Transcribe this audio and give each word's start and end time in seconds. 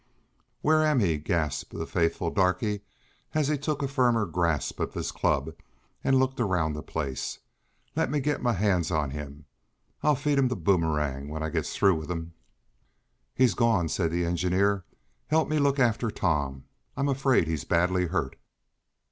"Whar 0.63 0.83
am 0.83 0.99
he?" 0.99 1.19
gasped 1.19 1.73
the 1.77 1.85
faithful 1.85 2.31
darky, 2.31 2.81
as 3.35 3.49
he 3.49 3.55
took 3.55 3.83
a 3.83 3.87
firmer 3.87 4.25
grasp 4.25 4.79
of 4.79 4.95
his 4.95 5.11
club 5.11 5.53
and 6.03 6.17
looked 6.17 6.39
around 6.39 6.73
the 6.73 6.81
place. 6.81 7.37
"Let 7.95 8.09
me 8.09 8.19
git 8.19 8.41
mah 8.41 8.53
hands 8.53 8.89
on 8.89 9.11
him! 9.11 9.45
I'll 10.01 10.15
feed 10.15 10.39
him 10.39 10.49
t' 10.49 10.55
Boomerang, 10.55 11.29
when 11.29 11.43
I 11.43 11.49
gits 11.49 11.75
froo 11.77 11.93
wif 11.93 12.09
him!" 12.09 12.33
"He's 13.35 13.53
gone," 13.53 13.89
said 13.89 14.09
the 14.09 14.25
engineer. 14.25 14.85
"Help 15.27 15.47
me 15.47 15.59
look 15.59 15.77
after 15.77 16.09
Tom. 16.09 16.63
I'm 16.97 17.07
afraid 17.07 17.47
he's 17.47 17.63
badly 17.63 18.07
hurt." 18.07 18.37